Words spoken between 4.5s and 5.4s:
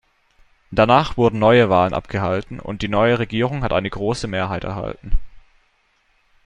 erhalten.